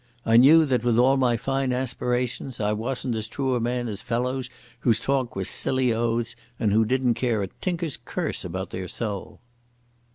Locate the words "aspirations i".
1.71-2.73